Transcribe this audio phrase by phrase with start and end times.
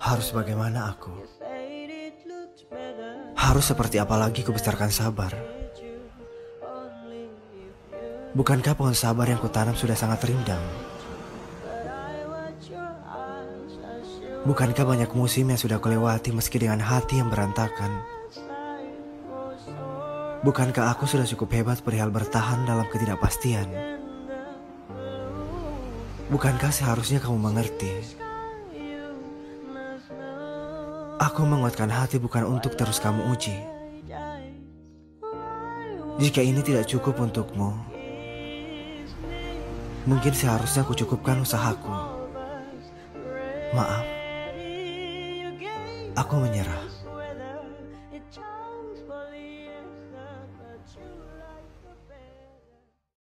[0.00, 1.12] Harus bagaimana aku?
[3.36, 5.32] Harus seperti apa lagi kubesarkan sabar?
[8.30, 10.62] Bukankah pohon sabar yang kutanam sudah sangat rindang?
[14.40, 18.00] Bukankah banyak musim yang sudah kulewati meski dengan hati yang berantakan?
[20.40, 23.68] Bukankah aku sudah cukup hebat perihal bertahan dalam ketidakpastian?
[26.32, 27.92] Bukankah seharusnya kamu mengerti?
[31.20, 33.52] Aku menguatkan hati bukan untuk terus kamu uji.
[36.16, 37.76] Jika ini tidak cukup untukmu,
[40.08, 41.92] mungkin seharusnya aku cukupkan usahaku.
[43.76, 44.04] Maaf,
[46.16, 46.99] aku menyerah.